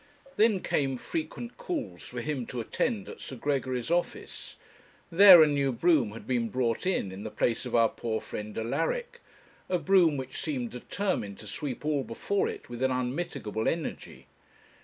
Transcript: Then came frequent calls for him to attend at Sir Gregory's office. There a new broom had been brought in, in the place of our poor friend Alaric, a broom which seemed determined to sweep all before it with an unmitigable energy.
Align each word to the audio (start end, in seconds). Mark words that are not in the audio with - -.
Then 0.35 0.61
came 0.61 0.97
frequent 0.97 1.57
calls 1.57 2.01
for 2.01 2.21
him 2.21 2.47
to 2.47 2.59
attend 2.59 3.07
at 3.07 3.21
Sir 3.21 3.35
Gregory's 3.35 3.91
office. 3.91 4.55
There 5.11 5.43
a 5.43 5.47
new 5.47 5.71
broom 5.71 6.13
had 6.13 6.25
been 6.25 6.49
brought 6.49 6.87
in, 6.87 7.11
in 7.11 7.21
the 7.23 7.29
place 7.29 7.67
of 7.67 7.75
our 7.75 7.89
poor 7.89 8.19
friend 8.19 8.57
Alaric, 8.57 9.21
a 9.69 9.77
broom 9.77 10.17
which 10.17 10.41
seemed 10.41 10.71
determined 10.71 11.37
to 11.37 11.45
sweep 11.45 11.85
all 11.85 12.03
before 12.03 12.49
it 12.49 12.67
with 12.67 12.81
an 12.81 12.89
unmitigable 12.89 13.67
energy. 13.67 14.25